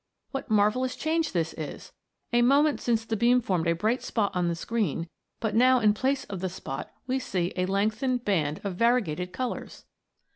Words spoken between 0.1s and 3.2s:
What marvellous change is this! A moment since the